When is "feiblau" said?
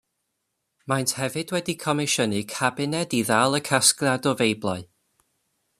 4.41-4.87